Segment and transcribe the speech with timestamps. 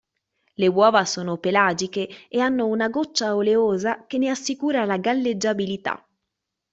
[0.57, 6.03] Le uova sono pelagiche e hanno una goccia oleosa che ne assicura la galleggiabilità.